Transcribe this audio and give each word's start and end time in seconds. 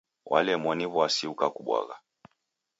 W'alemwa 0.29 0.73
ni 0.75 0.87
w'asi 0.93 1.25
ukakubwagha. 1.33 1.95